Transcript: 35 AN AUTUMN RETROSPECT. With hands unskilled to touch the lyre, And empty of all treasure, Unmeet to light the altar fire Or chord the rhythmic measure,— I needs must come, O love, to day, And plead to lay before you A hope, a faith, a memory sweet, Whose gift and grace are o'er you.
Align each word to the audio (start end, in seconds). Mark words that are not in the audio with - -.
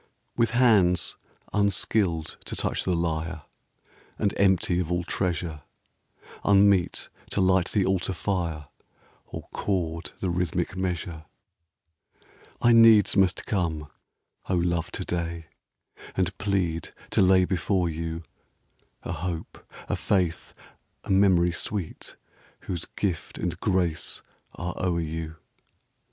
35 0.01 0.01
AN 0.01 0.07
AUTUMN 0.07 0.23
RETROSPECT. 0.23 0.39
With 0.39 0.61
hands 0.63 1.17
unskilled 1.53 2.37
to 2.45 2.55
touch 2.55 2.83
the 2.85 2.95
lyre, 2.95 3.41
And 4.17 4.33
empty 4.35 4.79
of 4.79 4.91
all 4.91 5.03
treasure, 5.03 5.61
Unmeet 6.43 7.09
to 7.29 7.39
light 7.39 7.67
the 7.69 7.85
altar 7.85 8.13
fire 8.13 8.67
Or 9.27 9.47
chord 9.53 10.13
the 10.19 10.31
rhythmic 10.31 10.75
measure,— 10.75 11.25
I 12.63 12.73
needs 12.73 13.15
must 13.15 13.45
come, 13.45 13.89
O 14.49 14.55
love, 14.55 14.91
to 14.93 15.05
day, 15.05 15.45
And 16.17 16.35
plead 16.39 16.95
to 17.11 17.21
lay 17.21 17.45
before 17.45 17.87
you 17.87 18.23
A 19.03 19.11
hope, 19.11 19.71
a 19.87 19.95
faith, 19.95 20.55
a 21.03 21.11
memory 21.11 21.51
sweet, 21.51 22.15
Whose 22.61 22.85
gift 22.85 23.37
and 23.37 23.59
grace 23.59 24.23
are 24.55 24.73
o'er 24.79 24.99
you. 24.99 25.35